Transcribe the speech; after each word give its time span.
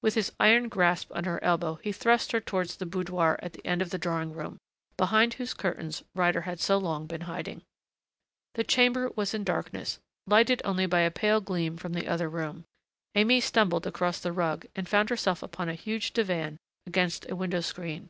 With 0.00 0.14
his 0.14 0.32
iron 0.40 0.70
grasp 0.70 1.12
on 1.14 1.24
her 1.24 1.44
elbow 1.44 1.74
he 1.82 1.92
thrust 1.92 2.32
her 2.32 2.40
towards 2.40 2.76
the 2.76 2.86
boudoir 2.86 3.38
at 3.42 3.52
the 3.52 3.66
end 3.66 3.82
of 3.82 3.90
the 3.90 3.98
drawing 3.98 4.32
room, 4.32 4.56
behind 4.96 5.34
whose 5.34 5.52
curtains 5.52 6.02
Ryder 6.14 6.40
had 6.48 6.58
so 6.58 6.78
long 6.78 7.06
been 7.06 7.20
hiding. 7.28 7.60
The 8.54 8.64
chamber 8.64 9.10
was 9.14 9.34
in 9.34 9.44
darkness, 9.44 9.98
lighted 10.26 10.62
only 10.64 10.86
by 10.86 11.00
a 11.00 11.10
pale 11.10 11.42
gleam 11.42 11.76
from 11.76 11.92
the 11.92 12.08
other 12.08 12.30
room. 12.30 12.64
Aimée 13.14 13.42
stumbled 13.42 13.86
across 13.86 14.20
the 14.20 14.32
rug 14.32 14.64
and 14.74 14.88
found 14.88 15.10
herself 15.10 15.42
upon 15.42 15.68
a 15.68 15.74
huge 15.74 16.14
divan 16.14 16.56
against 16.86 17.28
a 17.28 17.36
window 17.36 17.60
screen. 17.60 18.08